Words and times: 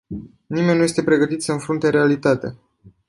Nimeni 0.47 0.77
nu 0.77 0.83
este 0.83 1.03
pregătit 1.03 1.41
să 1.43 1.51
înfrunte 1.51 1.89
realitatea. 1.89 2.55